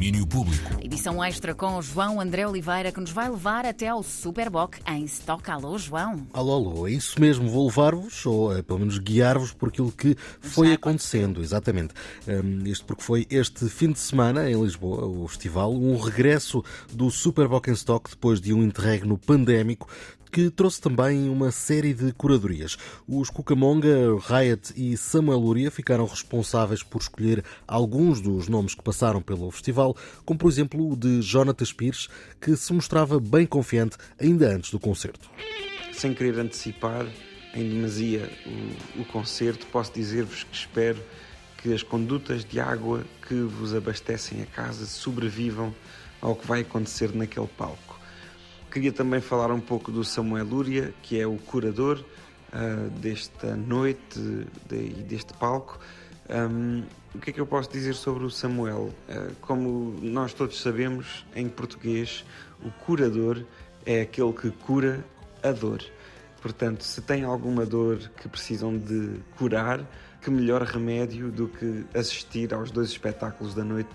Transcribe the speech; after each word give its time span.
domínio 0.00 0.26
público. 0.26 0.82
Edição 0.82 1.22
extra 1.22 1.54
com 1.54 1.76
o 1.76 1.82
João 1.82 2.22
André 2.22 2.46
Oliveira, 2.46 2.90
que 2.90 2.98
nos 2.98 3.10
vai 3.10 3.28
levar 3.28 3.66
até 3.66 3.88
ao 3.88 4.02
Superboc 4.02 4.78
em 4.88 5.04
Stock. 5.04 5.50
Alô, 5.50 5.76
João. 5.76 6.26
Alô, 6.32 6.54
alô, 6.54 6.88
é 6.88 6.92
isso 6.92 7.20
mesmo, 7.20 7.50
vou 7.50 7.66
levar-vos, 7.66 8.24
ou 8.24 8.56
é, 8.56 8.62
pelo 8.62 8.78
menos 8.78 8.96
guiar-vos 8.96 9.52
por 9.52 9.68
aquilo 9.68 9.92
que 9.92 10.16
foi 10.40 10.68
Já 10.68 10.74
acontecendo, 10.76 11.42
exatamente. 11.42 11.92
Um, 12.26 12.66
isto 12.66 12.86
porque 12.86 13.02
foi 13.02 13.26
este 13.28 13.68
fim 13.68 13.92
de 13.92 13.98
semana 13.98 14.50
em 14.50 14.58
Lisboa, 14.58 15.04
o 15.04 15.28
festival, 15.28 15.70
um 15.70 15.98
regresso 15.98 16.64
do 16.90 17.10
Superboc 17.10 17.68
em 17.68 17.74
Stock 17.74 18.08
depois 18.08 18.40
de 18.40 18.54
um 18.54 18.62
interregno 18.62 19.18
pandémico 19.18 19.86
que 20.30 20.50
trouxe 20.50 20.80
também 20.80 21.28
uma 21.28 21.50
série 21.50 21.92
de 21.92 22.12
curadorias. 22.12 22.76
Os 23.06 23.30
Cucamonga, 23.30 24.16
Riot 24.18 24.72
e 24.76 24.96
Samuel 24.96 25.38
Luria 25.38 25.70
ficaram 25.70 26.06
responsáveis 26.06 26.82
por 26.82 27.00
escolher 27.00 27.44
alguns 27.66 28.20
dos 28.20 28.48
nomes 28.48 28.74
que 28.74 28.82
passaram 28.82 29.20
pelo 29.20 29.50
festival, 29.50 29.96
como 30.24 30.38
por 30.38 30.50
exemplo 30.50 30.92
o 30.92 30.96
de 30.96 31.20
Jonathan 31.20 31.64
Pires, 31.76 32.08
que 32.40 32.56
se 32.56 32.72
mostrava 32.72 33.18
bem 33.18 33.46
confiante 33.46 33.96
ainda 34.18 34.54
antes 34.54 34.70
do 34.70 34.78
concerto. 34.78 35.28
Sem 35.92 36.14
querer 36.14 36.38
antecipar 36.38 37.06
em 37.54 37.68
demasia 37.68 38.30
o, 38.96 39.02
o 39.02 39.04
concerto, 39.06 39.66
posso 39.66 39.92
dizer-vos 39.92 40.44
que 40.44 40.56
espero 40.56 41.02
que 41.58 41.74
as 41.74 41.82
condutas 41.82 42.44
de 42.44 42.58
água 42.58 43.04
que 43.26 43.34
vos 43.34 43.74
abastecem 43.74 44.42
a 44.42 44.46
casa 44.46 44.86
sobrevivam 44.86 45.74
ao 46.20 46.34
que 46.34 46.46
vai 46.46 46.60
acontecer 46.60 47.14
naquele 47.14 47.48
palco. 47.48 47.99
Queria 48.70 48.92
também 48.92 49.20
falar 49.20 49.50
um 49.50 49.58
pouco 49.58 49.90
do 49.90 50.04
Samuel 50.04 50.46
Lúria, 50.46 50.94
que 51.02 51.20
é 51.20 51.26
o 51.26 51.36
curador 51.36 52.04
uh, 52.52 52.90
desta 53.00 53.56
noite 53.56 54.16
e 54.16 54.46
de, 54.68 55.02
deste 55.02 55.32
palco. 55.34 55.80
Um, 56.28 56.84
o 57.12 57.18
que 57.18 57.30
é 57.30 57.32
que 57.32 57.40
eu 57.40 57.46
posso 57.46 57.68
dizer 57.68 57.94
sobre 57.94 58.22
o 58.24 58.30
Samuel? 58.30 58.94
Uh, 59.08 59.34
como 59.40 59.98
nós 60.00 60.32
todos 60.32 60.60
sabemos, 60.60 61.26
em 61.34 61.48
português, 61.48 62.24
o 62.64 62.70
curador 62.70 63.42
é 63.84 64.02
aquele 64.02 64.32
que 64.32 64.52
cura 64.52 65.04
a 65.42 65.50
dor. 65.50 65.82
Portanto, 66.40 66.84
se 66.84 67.00
tem 67.00 67.24
alguma 67.24 67.66
dor 67.66 67.98
que 68.22 68.28
precisam 68.28 68.78
de 68.78 69.16
curar, 69.36 69.84
que 70.22 70.30
melhor 70.30 70.62
remédio 70.62 71.32
do 71.32 71.48
que 71.48 71.84
assistir 71.92 72.54
aos 72.54 72.70
dois 72.70 72.90
espetáculos 72.90 73.52
da 73.52 73.64
noite 73.64 73.90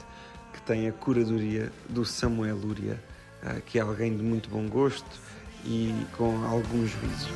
que 0.52 0.62
tem 0.64 0.90
a 0.90 0.92
curadoria 0.92 1.72
do 1.88 2.03
Samuel 2.03 2.58
Lúria. 2.58 3.00
Ah, 3.46 3.62
que 3.64 3.78
é 3.78 3.82
alguém 3.82 4.16
de 4.18 4.24
muito 4.24 4.50
bom 4.50 4.68
gosto 4.68 5.06
e 5.64 5.94
com 6.18 6.44
algum 6.46 6.88
juízo. 6.88 7.30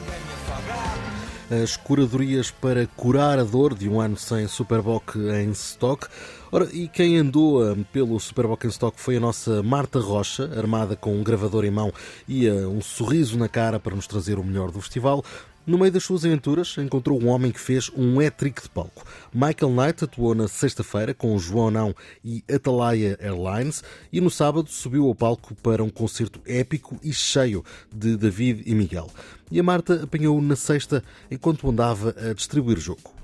As 1.64 1.78
curadorias 1.78 2.50
para 2.50 2.88
curar 2.88 3.38
a 3.38 3.44
dor 3.44 3.76
de 3.76 3.88
um 3.88 4.02
ano 4.02 4.18
sem 4.18 4.48
Superboc 4.48 5.16
em 5.16 5.52
stock. 5.52 6.08
Ora, 6.52 6.68
e 6.74 6.88
quem 6.88 7.18
andou 7.18 7.64
ah, 7.64 7.76
pelo 7.94 8.20
Superboc 8.20 8.66
em 8.66 8.70
stock 8.70 9.00
foi 9.00 9.18
a 9.18 9.20
nossa 9.20 9.62
Marta 9.62 10.00
Rocha, 10.00 10.50
armada 10.58 10.96
com 10.96 11.16
um 11.16 11.24
gravador 11.24 11.64
em 11.64 11.70
mão 11.70 11.94
e 12.28 12.48
ah, 12.48 12.68
um 12.68 12.82
sorriso 12.82 13.38
na 13.38 13.48
cara 13.48 13.80
para 13.80 13.96
nos 13.96 14.08
trazer 14.08 14.40
o 14.40 14.44
melhor 14.44 14.72
do 14.72 14.82
festival. 14.82 15.24
No 15.68 15.78
meio 15.78 15.92
das 15.92 16.04
suas 16.04 16.26
aventuras, 16.26 16.76
encontrou 16.80 17.22
um 17.22 17.28
homem 17.28 17.52
que 17.52 17.60
fez 17.60 17.92
um 17.96 18.20
hat-trick 18.20 18.64
de 18.64 18.70
palco. 18.70 19.06
Michael 19.32 19.72
Knight 19.72 20.04
atuou 20.04 20.34
na 20.34 20.48
sexta-feira 20.48 21.14
com 21.14 21.38
João 21.38 21.70
Não 21.70 21.96
e 22.26 22.44
Atalaia 22.52 23.16
Airlines 23.22 23.84
e 24.12 24.20
no 24.20 24.32
sábado 24.32 24.72
subiu 24.72 25.06
ao 25.06 25.14
palco 25.14 25.54
para 25.62 25.84
um 25.84 25.90
concerto 25.90 26.42
épico 26.48 27.00
e 27.04 27.14
cheio 27.14 27.64
de 27.94 28.18
David 28.18 28.64
e 28.66 28.74
Miguel. 28.74 29.12
E 29.52 29.60
a 29.60 29.64
Marta 29.64 30.04
apanhou-o 30.04 30.42
na 30.42 30.56
sexta 30.56 31.04
enquanto 31.30 31.70
andava 31.70 32.16
a 32.18 32.34
distribuir 32.34 32.80
jogo. 32.80 33.19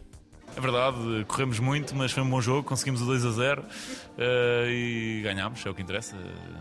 É 0.55 0.61
verdade, 0.61 1.25
corremos 1.27 1.59
muito, 1.59 1.93
mas 1.95 2.13
foi 2.13 2.23
um 2.23 2.29
bom 2.29 2.39
jogo, 2.39 2.63
conseguimos 2.63 3.01
o 3.01 3.05
2 3.05 3.25
a 3.25 3.31
0 3.31 3.61
uh, 3.61 3.65
e 4.69 5.21
ganhámos, 5.21 5.65
é 5.65 5.69
o 5.69 5.75
que 5.75 5.81
interessa, 5.81 6.15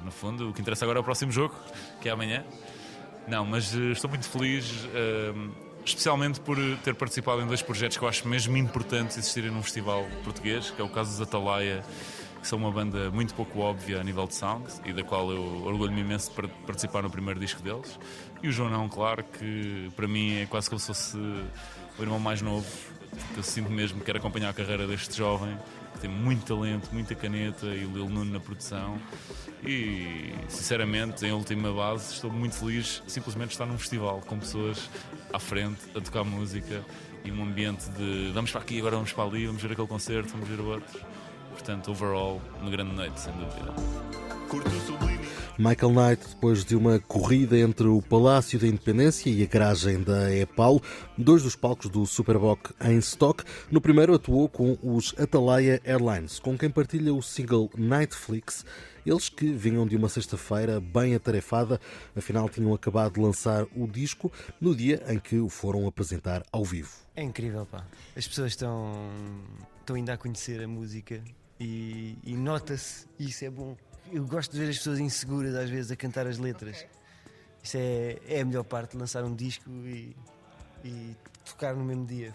no 0.04 0.10
fundo. 0.10 0.50
O 0.50 0.52
que 0.52 0.60
interessa 0.60 0.84
agora 0.84 0.98
é 0.98 1.00
o 1.00 1.04
próximo 1.04 1.30
jogo, 1.30 1.54
que 2.00 2.08
é 2.08 2.12
amanhã. 2.12 2.44
Não, 3.28 3.44
mas 3.44 3.72
uh, 3.72 3.92
estou 3.92 4.10
muito 4.10 4.28
feliz. 4.28 4.68
Uh, 4.86 5.52
especialmente 5.84 6.40
por 6.40 6.56
ter 6.82 6.94
participado 6.94 7.42
em 7.42 7.46
dois 7.46 7.62
projetos 7.62 7.96
que 7.96 8.02
eu 8.02 8.08
acho 8.08 8.26
mesmo 8.26 8.56
importantes 8.56 9.18
existirem 9.18 9.50
num 9.50 9.62
festival 9.62 10.06
português, 10.24 10.70
que 10.70 10.80
é 10.80 10.84
o 10.84 10.88
caso 10.88 11.10
dos 11.10 11.20
Atalaia, 11.20 11.84
que 12.40 12.48
são 12.48 12.58
uma 12.58 12.70
banda 12.70 13.10
muito 13.10 13.34
pouco 13.34 13.60
óbvia 13.60 14.00
a 14.00 14.04
nível 14.04 14.26
de 14.26 14.34
sound 14.34 14.66
e 14.84 14.92
da 14.92 15.04
qual 15.04 15.30
eu 15.30 15.62
orgulho-me 15.64 16.00
imenso 16.00 16.30
de 16.30 16.48
participar 16.66 17.02
no 17.02 17.10
primeiro 17.10 17.38
disco 17.38 17.62
deles. 17.62 17.98
E 18.42 18.48
o 18.48 18.52
João 18.52 18.88
claro, 18.88 19.22
que 19.24 19.90
para 19.94 20.08
mim 20.08 20.40
é 20.40 20.46
quase 20.46 20.68
como 20.68 20.80
se 20.80 20.86
fosse 20.86 21.16
o 21.16 22.02
irmão 22.02 22.18
mais 22.18 22.42
novo, 22.42 22.66
eu 23.36 23.42
sinto 23.42 23.70
mesmo 23.70 23.98
que 23.98 24.06
quero 24.06 24.18
acompanhar 24.18 24.50
a 24.50 24.52
carreira 24.52 24.86
deste 24.86 25.16
jovem 25.16 25.56
que 25.94 26.00
tem 26.00 26.10
muito 26.10 26.44
talento, 26.44 26.88
muita 26.92 27.14
caneta 27.14 27.66
e 27.66 27.84
o 27.84 27.92
Lil 27.92 28.08
Nuno 28.08 28.32
na 28.32 28.40
produção. 28.40 28.98
E 29.64 30.34
sinceramente, 30.48 31.24
em 31.24 31.32
última 31.32 31.72
base, 31.72 32.14
estou 32.14 32.30
muito 32.30 32.56
feliz 32.56 33.02
simplesmente 33.06 33.52
estar 33.52 33.64
num 33.64 33.78
festival 33.78 34.20
com 34.26 34.38
pessoas 34.38 34.90
à 35.32 35.38
frente 35.38 35.80
a 35.94 36.00
tocar 36.00 36.24
música 36.24 36.84
e 37.24 37.30
um 37.30 37.42
ambiente 37.42 37.88
de 37.90 38.30
vamos 38.34 38.50
para 38.50 38.60
aqui, 38.60 38.78
agora 38.78 38.96
vamos 38.96 39.12
para 39.12 39.24
ali, 39.24 39.46
vamos 39.46 39.62
ver 39.62 39.72
aquele 39.72 39.88
concerto, 39.88 40.30
vamos 40.32 40.48
ver 40.48 40.60
o 40.60 40.66
outro. 40.66 41.00
Portanto, 41.54 41.92
overall, 41.92 42.42
uma 42.60 42.70
grande 42.70 42.94
noite, 42.94 43.18
sem 43.20 43.32
dúvida. 43.32 43.72
Michael 45.56 45.92
Knight, 45.92 46.28
depois 46.28 46.64
de 46.64 46.74
uma 46.74 46.98
corrida 46.98 47.56
entre 47.56 47.86
o 47.86 48.02
Palácio 48.02 48.58
da 48.58 48.66
Independência 48.66 49.30
e 49.30 49.40
a 49.42 49.46
garagem 49.46 50.02
da 50.02 50.34
EPAL, 50.34 50.80
dois 51.16 51.44
dos 51.44 51.54
palcos 51.54 51.88
do 51.88 52.04
Superboc 52.06 52.72
em 52.80 52.98
stock. 52.98 53.44
No 53.70 53.80
primeiro 53.80 54.14
atuou 54.14 54.48
com 54.48 54.76
os 54.82 55.14
Atalaia 55.16 55.80
Airlines, 55.84 56.40
com 56.40 56.58
quem 56.58 56.68
partilha 56.68 57.14
o 57.14 57.22
single 57.22 57.70
Nightflix. 57.76 58.64
Eles 59.06 59.28
que 59.28 59.46
vinham 59.46 59.86
de 59.86 59.96
uma 59.96 60.08
sexta-feira 60.08 60.80
bem 60.80 61.14
atarefada, 61.14 61.80
afinal 62.16 62.48
tinham 62.48 62.74
acabado 62.74 63.14
de 63.14 63.20
lançar 63.20 63.64
o 63.76 63.86
disco 63.86 64.32
no 64.60 64.74
dia 64.74 65.04
em 65.08 65.20
que 65.20 65.38
o 65.38 65.48
foram 65.48 65.86
apresentar 65.86 66.42
ao 66.50 66.64
vivo. 66.64 66.90
É 67.14 67.22
incrível, 67.22 67.64
pá. 67.64 67.84
As 68.16 68.26
pessoas 68.26 68.52
estão, 68.52 68.92
estão 69.80 69.94
ainda 69.94 70.14
a 70.14 70.16
conhecer 70.16 70.62
a 70.62 70.66
música 70.66 71.22
e, 71.64 72.18
e 72.24 72.36
nota-se, 72.36 73.06
e 73.18 73.28
isso 73.28 73.44
é 73.44 73.50
bom 73.50 73.76
eu 74.12 74.24
gosto 74.24 74.52
de 74.52 74.58
ver 74.58 74.70
as 74.70 74.78
pessoas 74.78 74.98
inseguras 74.98 75.54
às 75.54 75.70
vezes 75.70 75.90
a 75.90 75.96
cantar 75.96 76.26
as 76.26 76.38
letras. 76.38 76.84
Isso 77.62 77.76
é, 77.76 78.18
é 78.28 78.40
a 78.40 78.44
melhor 78.44 78.64
parte, 78.64 78.96
lançar 78.96 79.24
um 79.24 79.34
disco 79.34 79.70
e, 79.70 80.14
e 80.84 81.16
tocar 81.44 81.74
no 81.74 81.84
mesmo 81.84 82.06
dia. 82.06 82.34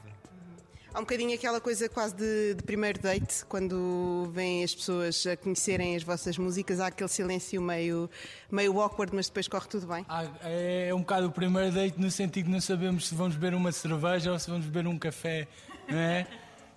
Há 0.91 0.97
um 0.97 1.03
bocadinho 1.03 1.35
aquela 1.35 1.62
coisa 1.62 1.88
quase 1.88 2.16
de, 2.16 2.56
de, 2.56 2.63
primeiro 2.63 3.00
date, 3.00 3.45
quando 3.45 4.28
vêm 4.34 4.63
as 4.63 4.73
pessoas 4.73 5.23
a 5.28 5.38
conhecerem 5.38 5.95
as 5.95 6.01
vossas 6.01 6.35
músicas, 6.35 6.79
há 6.79 6.88
aquele 6.88 7.09
silêncio 7.09 7.62
meio, 7.62 8.09
meio 8.51 8.81
awkward, 8.81 9.16
mas 9.16 9.28
depois 9.28 9.47
corre 9.47 9.68
tudo 9.68 9.85
bem. 9.85 10.03
é 10.41 10.91
um 10.91 11.01
bocado 11.01 11.28
o 11.28 11.31
primeiro 11.31 11.72
date 11.72 12.01
no 12.01 12.09
sentido 12.09 12.45
que 12.45 12.51
não 12.51 12.59
sabemos 12.59 13.07
se 13.07 13.13
vamos 13.13 13.35
beber 13.35 13.56
uma 13.56 13.72
cerveja 13.72 14.31
ou 14.31 14.39
se 14.39 14.50
vamos 14.50 14.66
beber 14.66 14.88
um 14.88 14.97
café, 14.97 15.47
não 15.88 15.97
é? 15.97 16.28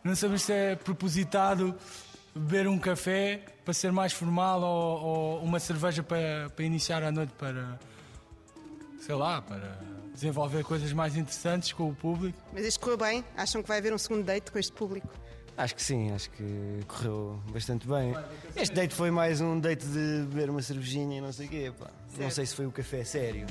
Não 0.04 0.14
sabemos 0.14 0.42
se 0.42 0.52
é 0.52 0.76
propositado 0.76 1.74
beber 2.34 2.66
um 2.66 2.78
café 2.78 3.42
para 3.64 3.74
ser 3.74 3.92
mais 3.92 4.12
formal 4.12 4.60
ou, 4.62 5.02
ou, 5.02 5.42
uma 5.42 5.60
cerveja 5.60 6.02
para, 6.02 6.50
para 6.54 6.64
iniciar 6.64 7.02
a 7.02 7.12
noite 7.12 7.32
para, 7.38 7.78
sei 9.00 9.14
lá, 9.14 9.40
para 9.40 9.78
desenvolver 10.12 10.64
coisas 10.64 10.92
mais 10.92 11.16
interessantes 11.16 11.72
com 11.72 11.88
o 11.88 11.94
público. 11.94 12.38
Mas 12.52 12.64
isto 12.64 12.80
correu 12.80 12.96
bem? 12.96 13.24
Acham 13.36 13.62
que 13.62 13.68
vai 13.68 13.78
haver 13.78 13.92
um 13.92 13.98
segundo 13.98 14.24
date 14.24 14.50
com 14.50 14.58
este 14.58 14.72
público? 14.72 15.08
Acho 15.56 15.74
que 15.74 15.82
sim, 15.82 16.10
acho 16.12 16.30
que 16.30 16.80
correu 16.88 17.38
bastante 17.52 17.86
bem. 17.86 18.14
Este 18.56 18.74
date 18.74 18.94
foi 18.94 19.10
mais 19.10 19.40
um 19.40 19.60
date 19.60 19.86
de 19.86 20.24
beber 20.28 20.48
uma 20.48 20.62
cervejinha 20.62 21.18
e 21.18 21.20
não 21.20 21.32
sei 21.32 21.46
o 21.46 21.50
quê. 21.50 21.72
Pá. 21.78 21.90
Não 22.18 22.30
sei 22.30 22.46
se 22.46 22.54
foi 22.54 22.66
o 22.66 22.72
café 22.72 23.04
sério. 23.04 23.46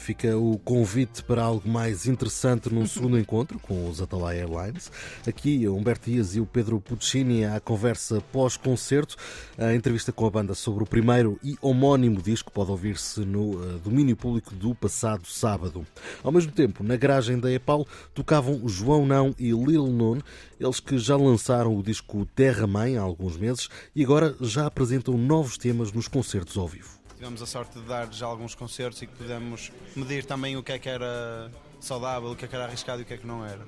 Fica 0.00 0.34
o 0.34 0.58
convite 0.58 1.22
para 1.22 1.42
algo 1.42 1.68
mais 1.68 2.06
interessante 2.06 2.72
num 2.72 2.86
segundo 2.86 3.18
encontro 3.18 3.58
com 3.58 3.86
os 3.86 4.00
Atalaya 4.00 4.40
Airlines. 4.40 4.90
Aqui, 5.28 5.68
Humberto 5.68 6.10
Dias 6.10 6.34
e 6.34 6.40
o 6.40 6.46
Pedro 6.46 6.80
Puccini 6.80 7.44
à 7.44 7.60
conversa 7.60 8.18
pós-concerto. 8.32 9.14
A 9.58 9.74
entrevista 9.74 10.10
com 10.10 10.26
a 10.26 10.30
banda 10.30 10.54
sobre 10.54 10.82
o 10.82 10.86
primeiro 10.86 11.38
e 11.44 11.54
homónimo 11.60 12.22
disco 12.22 12.50
pode 12.50 12.70
ouvir-se 12.70 13.20
no 13.20 13.50
uh, 13.50 13.78
domínio 13.80 14.16
público 14.16 14.54
do 14.54 14.74
passado 14.74 15.26
sábado. 15.26 15.86
Ao 16.24 16.32
mesmo 16.32 16.50
tempo, 16.50 16.82
na 16.82 16.96
garagem 16.96 17.38
da 17.38 17.52
EPAL, 17.52 17.86
tocavam 18.14 18.66
João 18.66 19.04
Não 19.04 19.34
e 19.38 19.50
Lil 19.50 19.86
Nun, 19.88 20.20
eles 20.58 20.80
que 20.80 20.96
já 20.96 21.14
lançaram 21.14 21.76
o 21.76 21.82
disco 21.82 22.26
Terra 22.34 22.66
Mãe 22.66 22.96
há 22.96 23.02
alguns 23.02 23.36
meses 23.36 23.68
e 23.94 24.02
agora 24.02 24.34
já 24.40 24.66
apresentam 24.66 25.18
novos 25.18 25.58
temas 25.58 25.92
nos 25.92 26.08
concertos 26.08 26.56
ao 26.56 26.66
vivo 26.66 26.99
tivemos 27.20 27.42
a 27.42 27.46
sorte 27.46 27.78
de 27.78 27.84
dar 27.84 28.10
já 28.10 28.24
alguns 28.24 28.54
concertos 28.54 29.02
e 29.02 29.06
que 29.06 29.14
pudemos 29.14 29.70
medir 29.94 30.24
também 30.24 30.56
o 30.56 30.62
que 30.62 30.72
é 30.72 30.78
que 30.78 30.88
era 30.88 31.50
saudável, 31.78 32.30
o 32.30 32.36
que 32.36 32.46
é 32.46 32.48
que 32.48 32.54
era 32.54 32.64
arriscado 32.64 33.00
e 33.00 33.02
o 33.02 33.06
que 33.06 33.12
é 33.12 33.18
que 33.18 33.26
não 33.26 33.44
era. 33.44 33.60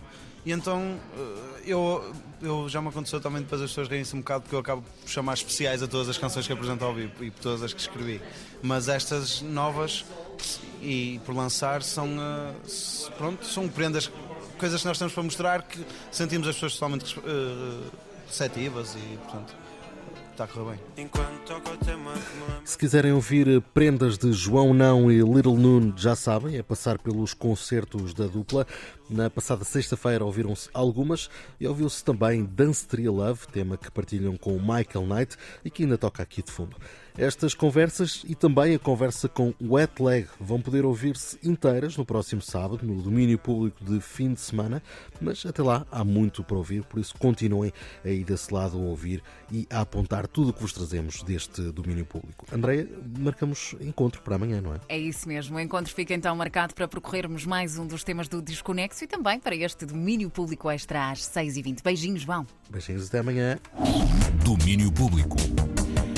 E 0.42 0.52
então 0.52 0.98
eh, 1.14 1.62
eu, 1.66 2.14
eu 2.40 2.66
já 2.70 2.80
me 2.80 2.88
aconteceu 2.88 3.20
também 3.20 3.42
depois 3.42 3.60
as 3.60 3.68
pessoas 3.68 3.88
riem-se 3.88 4.16
um 4.16 4.20
bocado 4.20 4.44
porque 4.44 4.54
eu 4.54 4.60
acabo 4.60 4.82
por 5.02 5.06
chamar 5.06 5.34
especiais 5.34 5.82
a 5.82 5.86
todas 5.86 6.08
as 6.08 6.16
canções 6.16 6.46
que 6.46 6.52
apresento 6.54 6.82
ao 6.82 6.94
vivo 6.94 7.12
e 7.22 7.30
por 7.30 7.42
todas 7.42 7.62
as 7.62 7.74
que 7.74 7.80
escrevi. 7.82 8.22
Mas 8.62 8.88
estas 8.88 9.42
novas 9.42 10.06
e 10.80 11.20
por 11.26 11.36
lançar 11.36 11.82
são, 11.82 12.08
eh, 12.08 13.10
pronto, 13.18 13.44
são 13.44 13.68
prendas, 13.68 14.10
coisas 14.58 14.80
que 14.80 14.88
nós 14.88 14.98
temos 14.98 15.12
para 15.12 15.22
mostrar 15.22 15.62
que 15.64 15.84
sentimos 16.10 16.48
as 16.48 16.54
pessoas 16.54 16.72
totalmente 16.72 17.18
uh, 17.18 17.92
receptivas 18.26 18.94
e 18.94 19.18
portanto 19.18 19.54
está 20.32 20.44
a 20.44 20.48
correr 20.48 20.76
bem. 20.94 21.08
Se 22.64 22.76
quiserem 22.76 23.12
ouvir 23.12 23.60
prendas 23.74 24.18
de 24.18 24.32
João 24.32 24.74
Não 24.74 25.10
e 25.10 25.20
Little 25.20 25.56
Noon, 25.56 25.92
já 25.96 26.16
sabem, 26.16 26.56
é 26.56 26.62
passar 26.62 26.98
pelos 26.98 27.34
concertos 27.34 28.14
da 28.14 28.26
dupla. 28.26 28.66
Na 29.12 29.28
passada 29.28 29.62
sexta-feira 29.62 30.24
ouviram-se 30.24 30.70
algumas 30.72 31.28
e 31.60 31.68
ouviu-se 31.68 32.02
também 32.02 32.46
Dance 32.46 32.86
Tree 32.86 33.10
Love, 33.10 33.46
tema 33.48 33.76
que 33.76 33.90
partilham 33.90 34.38
com 34.38 34.58
Michael 34.58 35.06
Knight 35.06 35.36
e 35.62 35.70
que 35.70 35.82
ainda 35.82 35.98
toca 35.98 36.22
aqui 36.22 36.42
de 36.42 36.50
fundo. 36.50 36.74
Estas 37.18 37.52
conversas 37.52 38.24
e 38.26 38.34
também 38.34 38.74
a 38.74 38.78
conversa 38.78 39.28
com 39.28 39.52
Wet 39.60 40.02
Leg 40.02 40.26
vão 40.40 40.62
poder 40.62 40.86
ouvir-se 40.86 41.38
inteiras 41.46 41.94
no 41.94 42.06
próximo 42.06 42.40
sábado, 42.40 42.86
no 42.86 43.02
domínio 43.02 43.38
público 43.38 43.84
de 43.84 44.00
fim 44.00 44.32
de 44.32 44.40
semana, 44.40 44.82
mas 45.20 45.44
até 45.44 45.62
lá 45.62 45.86
há 45.90 46.02
muito 46.02 46.42
para 46.42 46.56
ouvir, 46.56 46.82
por 46.84 46.98
isso 46.98 47.14
continuem 47.18 47.70
aí 48.02 48.24
desse 48.24 48.52
lado 48.54 48.78
a 48.78 48.80
ouvir 48.80 49.22
e 49.50 49.66
a 49.68 49.82
apontar 49.82 50.26
tudo 50.26 50.48
o 50.48 50.52
que 50.54 50.62
vos 50.62 50.72
trazemos 50.72 51.22
deste 51.22 51.60
domínio 51.70 52.06
público. 52.06 52.46
Andréia, 52.50 52.88
marcamos 53.18 53.76
encontro 53.78 54.22
para 54.22 54.36
amanhã, 54.36 54.62
não 54.62 54.74
é? 54.74 54.80
É 54.88 54.98
isso 54.98 55.28
mesmo. 55.28 55.58
O 55.58 55.60
encontro 55.60 55.92
fica 55.92 56.14
então 56.14 56.34
marcado 56.34 56.74
para 56.74 56.88
percorrermos 56.88 57.44
mais 57.44 57.76
um 57.76 57.86
dos 57.86 58.02
temas 58.02 58.26
do 58.26 58.40
Desconexo 58.40 59.01
e 59.02 59.06
também 59.06 59.38
para 59.38 59.54
este 59.54 59.84
domínio 59.84 60.30
público 60.30 60.70
extra 60.70 61.10
às 61.10 61.20
6h20. 61.20 61.82
Beijinhos, 61.82 62.22
João. 62.22 62.46
Beijinhos 62.70 63.08
até 63.08 63.18
amanhã. 63.18 63.58
Domínio 64.44 64.90
Público. 64.92 65.36